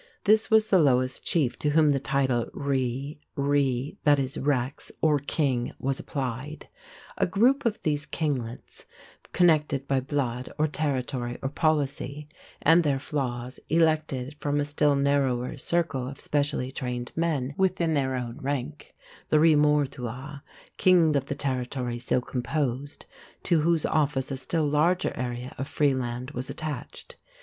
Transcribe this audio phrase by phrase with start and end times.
[0.23, 4.19] This was the lowest chief to whom the title ri, righ (both pr.
[4.19, 6.67] ree) = rex, or "king", was applied.
[7.19, 8.85] A group of these kinglets
[9.31, 12.27] connected by blood or territory or policy,
[12.63, 18.15] and their flaiths, elected, from a still narrower circle of specially trained men within their
[18.15, 18.95] own rank,
[19.29, 20.41] the ri mor tuatha
[20.77, 23.05] king of the territory so composed,
[23.43, 27.17] to whose office a still larger area of free land was attached.